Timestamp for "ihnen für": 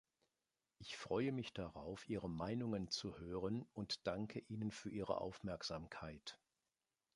4.39-4.89